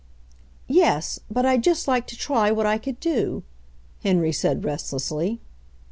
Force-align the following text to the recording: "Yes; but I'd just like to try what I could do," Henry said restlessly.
"Yes; 0.67 1.19
but 1.29 1.45
I'd 1.45 1.61
just 1.63 1.87
like 1.87 2.07
to 2.07 2.17
try 2.17 2.49
what 2.49 2.65
I 2.65 2.79
could 2.79 2.99
do," 2.99 3.43
Henry 4.03 4.31
said 4.31 4.65
restlessly. 4.65 5.39